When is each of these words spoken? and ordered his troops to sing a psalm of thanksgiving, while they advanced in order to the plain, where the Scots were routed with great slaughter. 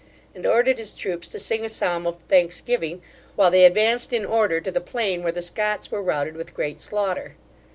and 0.33 0.47
ordered 0.47 0.79
his 0.79 0.95
troops 0.95 1.27
to 1.29 1.37
sing 1.37 1.63
a 1.63 1.69
psalm 1.69 2.07
of 2.07 2.23
thanksgiving, 2.23 3.03
while 3.35 3.51
they 3.51 3.63
advanced 3.65 4.11
in 4.13 4.25
order 4.25 4.59
to 4.59 4.71
the 4.71 4.81
plain, 4.81 5.21
where 5.21 5.31
the 5.31 5.43
Scots 5.43 5.91
were 5.91 6.01
routed 6.01 6.35
with 6.35 6.55
great 6.55 6.81
slaughter. 6.81 7.35